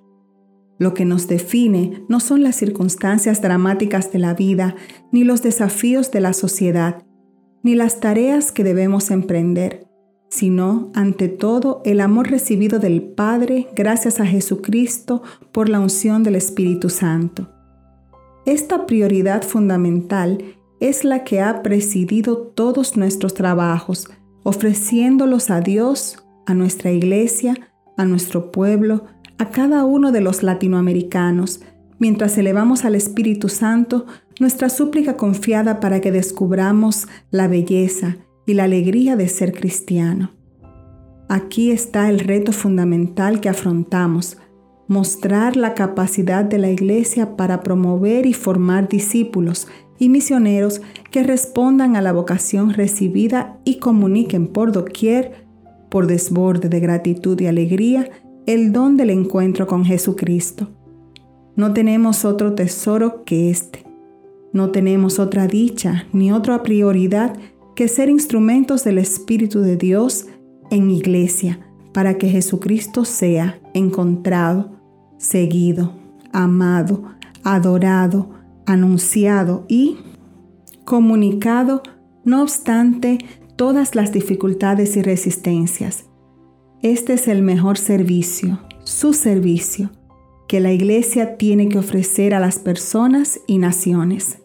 Lo 0.78 0.94
que 0.94 1.04
nos 1.04 1.28
define 1.28 2.04
no 2.08 2.20
son 2.20 2.42
las 2.42 2.56
circunstancias 2.56 3.40
dramáticas 3.40 4.12
de 4.12 4.18
la 4.18 4.34
vida, 4.34 4.74
ni 5.12 5.24
los 5.24 5.42
desafíos 5.42 6.10
de 6.10 6.20
la 6.20 6.32
sociedad, 6.32 7.04
ni 7.62 7.74
las 7.74 8.00
tareas 8.00 8.52
que 8.52 8.64
debemos 8.64 9.10
emprender, 9.10 9.86
sino 10.28 10.90
ante 10.94 11.28
todo 11.28 11.80
el 11.84 12.00
amor 12.00 12.28
recibido 12.28 12.80
del 12.80 13.02
Padre 13.02 13.68
gracias 13.76 14.18
a 14.18 14.26
Jesucristo 14.26 15.22
por 15.52 15.68
la 15.68 15.78
unción 15.78 16.24
del 16.24 16.34
Espíritu 16.34 16.90
Santo. 16.90 17.50
Esta 18.44 18.84
prioridad 18.84 19.42
fundamental 19.42 20.38
es 20.80 21.04
la 21.04 21.24
que 21.24 21.40
ha 21.40 21.62
presidido 21.62 22.36
todos 22.36 22.96
nuestros 22.96 23.32
trabajos, 23.32 24.10
ofreciéndolos 24.42 25.50
a 25.50 25.60
Dios, 25.60 26.26
a 26.46 26.52
nuestra 26.52 26.90
iglesia, 26.90 27.54
a 27.96 28.04
nuestro 28.04 28.50
pueblo, 28.50 29.04
a 29.38 29.50
cada 29.50 29.84
uno 29.84 30.12
de 30.12 30.20
los 30.20 30.42
latinoamericanos, 30.42 31.60
mientras 31.98 32.36
elevamos 32.38 32.84
al 32.84 32.94
Espíritu 32.94 33.48
Santo 33.48 34.06
nuestra 34.40 34.68
súplica 34.68 35.16
confiada 35.16 35.80
para 35.80 36.00
que 36.00 36.12
descubramos 36.12 37.08
la 37.30 37.48
belleza 37.48 38.16
y 38.46 38.54
la 38.54 38.64
alegría 38.64 39.16
de 39.16 39.28
ser 39.28 39.52
cristiano. 39.52 40.32
Aquí 41.28 41.70
está 41.70 42.10
el 42.10 42.20
reto 42.20 42.52
fundamental 42.52 43.40
que 43.40 43.48
afrontamos, 43.48 44.38
mostrar 44.86 45.56
la 45.56 45.74
capacidad 45.74 46.44
de 46.44 46.58
la 46.58 46.70
Iglesia 46.70 47.36
para 47.36 47.62
promover 47.62 48.26
y 48.26 48.34
formar 48.34 48.88
discípulos 48.88 49.66
y 49.98 50.08
misioneros 50.08 50.82
que 51.10 51.22
respondan 51.22 51.96
a 51.96 52.02
la 52.02 52.12
vocación 52.12 52.74
recibida 52.74 53.58
y 53.64 53.76
comuniquen 53.78 54.48
por 54.48 54.72
doquier, 54.72 55.46
por 55.88 56.06
desborde 56.06 56.68
de 56.68 56.80
gratitud 56.80 57.40
y 57.40 57.46
alegría, 57.46 58.10
el 58.46 58.72
don 58.72 58.96
del 58.96 59.10
encuentro 59.10 59.66
con 59.66 59.84
Jesucristo. 59.84 60.68
No 61.56 61.72
tenemos 61.72 62.24
otro 62.24 62.54
tesoro 62.54 63.24
que 63.24 63.50
este. 63.50 63.84
No 64.52 64.70
tenemos 64.70 65.18
otra 65.18 65.46
dicha 65.46 66.06
ni 66.12 66.32
otra 66.32 66.62
prioridad 66.62 67.36
que 67.74 67.88
ser 67.88 68.08
instrumentos 68.08 68.84
del 68.84 68.98
Espíritu 68.98 69.60
de 69.60 69.76
Dios 69.76 70.26
en 70.70 70.90
iglesia 70.90 71.60
para 71.92 72.18
que 72.18 72.28
Jesucristo 72.28 73.04
sea 73.04 73.60
encontrado, 73.72 74.72
seguido, 75.16 75.92
amado, 76.32 77.04
adorado, 77.44 78.30
anunciado 78.66 79.64
y 79.68 79.98
comunicado, 80.84 81.82
no 82.24 82.42
obstante 82.42 83.18
todas 83.56 83.94
las 83.94 84.12
dificultades 84.12 84.96
y 84.96 85.02
resistencias. 85.02 86.06
Este 86.84 87.14
es 87.14 87.28
el 87.28 87.40
mejor 87.40 87.78
servicio, 87.78 88.60
su 88.82 89.14
servicio, 89.14 89.90
que 90.46 90.60
la 90.60 90.70
iglesia 90.70 91.38
tiene 91.38 91.70
que 91.70 91.78
ofrecer 91.78 92.34
a 92.34 92.40
las 92.40 92.58
personas 92.58 93.40
y 93.46 93.56
naciones. 93.56 94.42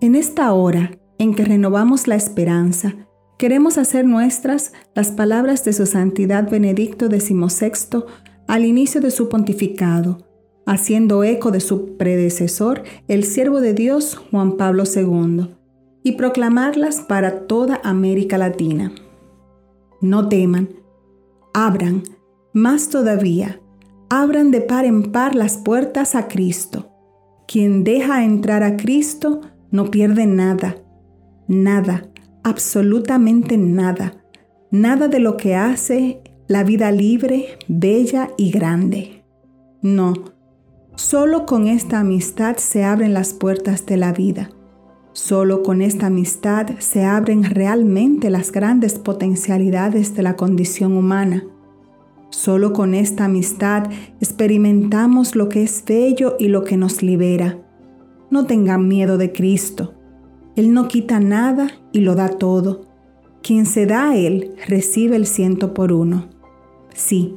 En 0.00 0.16
esta 0.16 0.52
hora 0.52 0.98
en 1.18 1.36
que 1.36 1.44
renovamos 1.44 2.08
la 2.08 2.16
esperanza, 2.16 2.96
queremos 3.38 3.78
hacer 3.78 4.04
nuestras 4.04 4.72
las 4.96 5.12
palabras 5.12 5.64
de 5.64 5.72
su 5.72 5.86
Santidad 5.86 6.50
Benedicto 6.50 7.06
XVI 7.06 8.02
al 8.48 8.64
inicio 8.64 9.00
de 9.00 9.12
su 9.12 9.28
pontificado, 9.28 10.18
haciendo 10.66 11.22
eco 11.22 11.52
de 11.52 11.60
su 11.60 11.96
predecesor, 11.96 12.82
el 13.06 13.22
siervo 13.22 13.60
de 13.60 13.72
Dios 13.72 14.16
Juan 14.16 14.56
Pablo 14.56 14.82
II, 14.82 15.46
y 16.02 16.12
proclamarlas 16.16 17.02
para 17.02 17.46
toda 17.46 17.80
América 17.84 18.36
Latina. 18.36 18.90
No 20.00 20.28
teman, 20.28 20.70
abran, 21.54 22.02
más 22.52 22.90
todavía, 22.90 23.60
abran 24.10 24.50
de 24.50 24.60
par 24.60 24.84
en 24.84 25.10
par 25.10 25.34
las 25.34 25.56
puertas 25.56 26.14
a 26.14 26.28
Cristo. 26.28 26.90
Quien 27.48 27.84
deja 27.84 28.24
entrar 28.24 28.62
a 28.62 28.76
Cristo 28.76 29.40
no 29.70 29.90
pierde 29.90 30.26
nada, 30.26 30.76
nada, 31.48 32.10
absolutamente 32.42 33.56
nada, 33.56 34.22
nada 34.70 35.08
de 35.08 35.20
lo 35.20 35.38
que 35.38 35.54
hace 35.54 36.20
la 36.46 36.62
vida 36.62 36.92
libre, 36.92 37.58
bella 37.68 38.30
y 38.36 38.50
grande. 38.50 39.24
No, 39.80 40.12
Solo 40.96 41.44
con 41.44 41.66
esta 41.66 41.98
amistad 41.98 42.56
se 42.58 42.84
abren 42.84 43.14
las 43.14 43.34
puertas 43.34 43.84
de 43.84 43.96
la 43.96 44.12
vida. 44.12 44.50
Solo 45.14 45.62
con 45.62 45.80
esta 45.80 46.06
amistad 46.06 46.66
se 46.80 47.04
abren 47.04 47.44
realmente 47.44 48.28
las 48.30 48.52
grandes 48.52 48.98
potencialidades 48.98 50.14
de 50.14 50.22
la 50.22 50.36
condición 50.36 50.96
humana. 50.96 51.44
Solo 52.30 52.72
con 52.72 52.94
esta 52.94 53.24
amistad 53.24 53.84
experimentamos 54.20 55.36
lo 55.36 55.48
que 55.48 55.62
es 55.62 55.82
bello 55.86 56.36
y 56.38 56.48
lo 56.48 56.64
que 56.64 56.76
nos 56.76 57.02
libera. 57.02 57.58
No 58.28 58.44
tengan 58.44 58.88
miedo 58.88 59.16
de 59.16 59.32
Cristo. 59.32 59.94
Él 60.56 60.74
no 60.74 60.88
quita 60.88 61.20
nada 61.20 61.70
y 61.92 62.00
lo 62.00 62.16
da 62.16 62.28
todo. 62.28 62.82
Quien 63.42 63.66
se 63.66 63.86
da 63.86 64.10
a 64.10 64.16
Él 64.16 64.56
recibe 64.66 65.16
el 65.16 65.26
ciento 65.26 65.74
por 65.74 65.92
uno. 65.92 66.28
Sí, 66.92 67.36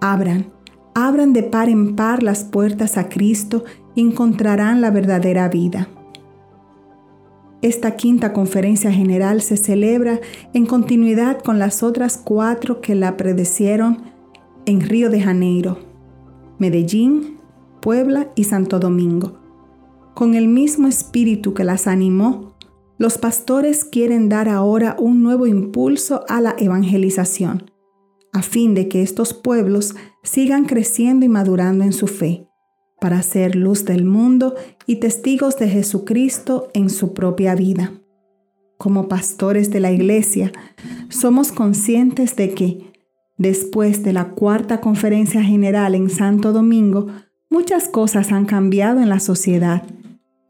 abran 0.00 0.52
abran 0.96 1.34
de 1.34 1.42
par 1.42 1.68
en 1.68 1.94
par 1.94 2.22
las 2.22 2.44
puertas 2.44 2.96
a 2.96 3.10
Cristo 3.10 3.64
y 3.94 4.00
encontrarán 4.00 4.80
la 4.80 4.90
verdadera 4.90 5.46
vida. 5.50 5.88
Esta 7.62 7.96
quinta 7.96 8.32
conferencia 8.32 8.92
general 8.92 9.40
se 9.42 9.56
celebra 9.56 10.20
en 10.52 10.66
continuidad 10.66 11.40
con 11.42 11.58
las 11.58 11.82
otras 11.82 12.18
cuatro 12.18 12.80
que 12.80 12.94
la 12.94 13.16
predecieron 13.16 14.02
en 14.66 14.80
Río 14.80 15.10
de 15.10 15.20
Janeiro, 15.20 15.78
Medellín, 16.58 17.38
Puebla 17.80 18.30
y 18.34 18.44
Santo 18.44 18.78
Domingo. 18.78 19.40
Con 20.14 20.34
el 20.34 20.48
mismo 20.48 20.88
espíritu 20.88 21.54
que 21.54 21.64
las 21.64 21.86
animó, 21.86 22.56
los 22.98 23.18
pastores 23.18 23.84
quieren 23.84 24.28
dar 24.28 24.48
ahora 24.48 24.96
un 24.98 25.22
nuevo 25.22 25.46
impulso 25.46 26.24
a 26.28 26.40
la 26.40 26.54
evangelización 26.58 27.70
a 28.36 28.42
fin 28.42 28.74
de 28.74 28.86
que 28.86 29.00
estos 29.00 29.32
pueblos 29.32 29.96
sigan 30.22 30.66
creciendo 30.66 31.24
y 31.24 31.28
madurando 31.30 31.84
en 31.84 31.94
su 31.94 32.06
fe, 32.06 32.45
para 33.06 33.22
ser 33.22 33.54
luz 33.54 33.84
del 33.84 34.04
mundo 34.04 34.56
y 34.84 34.96
testigos 34.96 35.56
de 35.58 35.68
Jesucristo 35.68 36.70
en 36.74 36.90
su 36.90 37.14
propia 37.14 37.54
vida. 37.54 37.92
Como 38.78 39.06
pastores 39.06 39.70
de 39.70 39.78
la 39.78 39.92
Iglesia, 39.92 40.50
somos 41.08 41.52
conscientes 41.52 42.34
de 42.34 42.50
que, 42.52 42.92
después 43.38 44.02
de 44.02 44.12
la 44.12 44.30
cuarta 44.30 44.80
conferencia 44.80 45.40
general 45.44 45.94
en 45.94 46.10
Santo 46.10 46.52
Domingo, 46.52 47.06
muchas 47.48 47.88
cosas 47.88 48.32
han 48.32 48.44
cambiado 48.44 49.00
en 49.00 49.08
la 49.08 49.20
sociedad. 49.20 49.84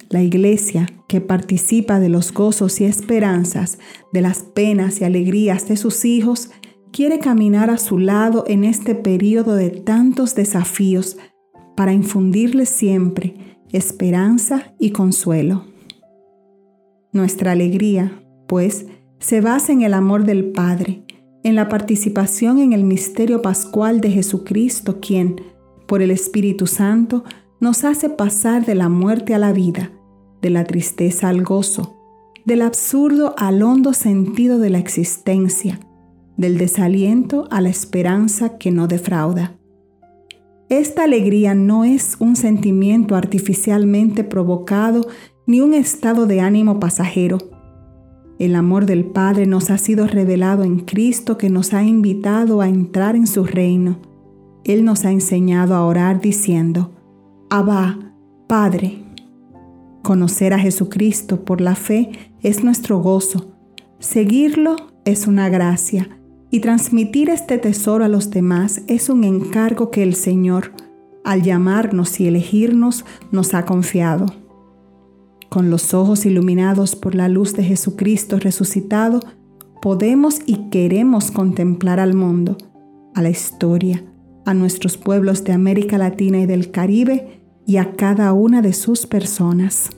La 0.09 0.23
Iglesia, 0.23 0.87
que 1.09 1.21
participa 1.21 2.01
de 2.01 2.09
los 2.09 2.33
gozos 2.33 2.81
y 2.81 2.87
esperanzas, 2.87 3.79
de 4.15 4.23
las 4.23 4.39
penas 4.39 5.03
y 5.03 5.05
alegrías 5.05 5.69
de 5.69 5.77
sus 5.77 6.07
hijos, 6.07 6.49
quiere 6.91 7.19
caminar 7.19 7.69
a 7.69 7.77
su 7.77 7.99
lado 7.99 8.45
en 8.47 8.65
este 8.65 8.95
periodo 8.95 9.57
de 9.57 9.69
tantos 9.69 10.35
desafíos 10.35 11.19
para 11.77 11.93
infundirles 11.93 12.69
siempre 12.69 13.35
esperanza 13.73 14.75
y 14.79 14.91
consuelo. 14.91 15.65
Nuestra 17.13 17.53
alegría, 17.53 18.23
pues, 18.47 18.87
se 19.19 19.41
basa 19.41 19.73
en 19.73 19.83
el 19.83 19.95
amor 19.95 20.25
del 20.25 20.53
Padre, 20.53 21.03
en 21.43 21.55
la 21.55 21.69
participación 21.69 22.59
en 22.59 22.73
el 22.73 22.85
misterio 22.85 23.43
pascual 23.43 24.01
de 24.01 24.11
Jesucristo, 24.11 25.01
quien, 25.01 25.41
por 25.87 26.03
el 26.03 26.11
Espíritu 26.11 26.67
Santo, 26.67 27.25
nos 27.61 27.85
hace 27.85 28.11
pasar 28.11 28.67
de 28.67 28.75
la 28.75 28.89
muerte 28.89 29.35
a 29.35 29.39
la 29.39 29.53
vida, 29.53 29.91
de 30.43 30.51
la 30.51 30.65
tristeza 30.65 31.29
al 31.29 31.43
gozo, 31.43 31.97
del 32.45 32.63
absurdo 32.63 33.35
al 33.39 33.63
hondo 33.63 33.93
sentido 33.93 34.59
de 34.59 34.71
la 34.71 34.79
existencia, 34.79 35.81
del 36.37 36.59
desaliento 36.59 37.49
a 37.51 37.61
la 37.61 37.71
esperanza 37.71 38.59
que 38.59 38.71
no 38.71 38.87
defrauda. 38.87 39.56
Esta 40.69 41.05
alegría 41.05 41.55
no 41.55 41.85
es 41.85 42.17
un 42.19 42.35
sentimiento 42.35 43.15
artificialmente 43.15 44.25
provocado 44.25 45.07
ni 45.47 45.61
un 45.61 45.75
estado 45.75 46.27
de 46.27 46.41
ánimo 46.41 46.81
pasajero. 46.81 47.39
El 48.41 48.57
amor 48.57 48.85
del 48.85 49.05
Padre 49.05 49.47
nos 49.47 49.71
ha 49.71 49.79
sido 49.79 50.09
revelado 50.09 50.65
en 50.65 50.81
Cristo 50.81 51.39
que 51.39 51.51
nos 51.51 51.73
ha 51.73 51.85
invitado 51.85 52.61
a 52.61 52.69
entrar 52.69 53.15
en 53.15 53.29
su 53.29 53.45
reino. 53.45 53.99
Él 54.65 54.85
nos 54.85 55.05
ha 55.05 55.13
enseñado 55.13 55.77
a 55.77 55.87
orar 55.87 56.21
diciendo, 56.21 56.91
Abba, 57.49 58.13
Padre. 58.49 59.05
Conocer 60.03 60.53
a 60.53 60.59
Jesucristo 60.59 61.45
por 61.45 61.61
la 61.61 61.77
fe 61.77 62.11
es 62.43 62.65
nuestro 62.65 62.99
gozo. 62.99 63.53
Seguirlo 64.01 64.75
es 65.05 65.29
una 65.29 65.49
gracia 65.49 66.09
y 66.57 66.61
transmitir 66.61 67.29
este 67.29 67.59
tesoro 67.59 68.03
a 68.03 68.09
los 68.09 68.31
demás 68.31 68.81
es 68.87 69.11
un 69.11 69.25
encargo 69.25 69.91
que 69.91 70.03
el 70.03 70.15
Señor, 70.15 70.73
al 71.23 71.43
llamarnos 71.43 72.19
y 72.19 72.29
elegirnos, 72.29 73.05
nos 73.31 73.53
ha 73.53 73.67
confiado. 73.67 74.25
Con 75.51 75.69
los 75.69 75.93
ojos 75.93 76.25
iluminados 76.25 76.97
por 76.97 77.15
la 77.15 77.29
luz 77.29 77.53
de 77.53 77.63
Jesucristo 77.63 78.39
resucitado, 78.39 79.21
podemos 79.83 80.39
y 80.47 80.71
queremos 80.71 81.31
contemplar 81.31 82.01
al 82.01 82.15
mundo, 82.15 82.57
a 83.15 83.21
la 83.21 83.29
historia, 83.29 84.03
a 84.47 84.55
nuestros 84.55 84.97
pueblos 84.97 85.45
de 85.45 85.53
América 85.53 85.99
Latina 85.99 86.39
y 86.39 86.47
del 86.47 86.71
Caribe 86.71 87.43
y 87.67 87.77
a 87.77 87.97
cada 87.97 88.33
una 88.33 88.63
de 88.63 88.73
sus 88.73 89.07
personas. 89.07 89.91